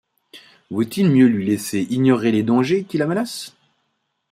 Vaut-il 0.71 1.11
mieux 1.11 1.27
lui 1.27 1.45
laisser 1.45 1.83
ignorer 1.91 2.31
les 2.31 2.41
dangers 2.41 2.85
qui 2.85 2.97
la 2.97 3.05
menacent? 3.05 3.55